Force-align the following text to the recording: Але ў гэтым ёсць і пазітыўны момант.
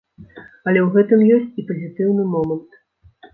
Але 0.67 0.79
ў 0.83 0.87
гэтым 0.95 1.21
ёсць 1.35 1.53
і 1.65 1.67
пазітыўны 1.69 2.27
момант. 2.33 2.81